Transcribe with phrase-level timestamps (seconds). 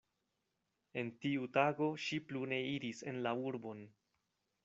[1.01, 3.87] En tiu tago ŝi plu ne iris en la urbon.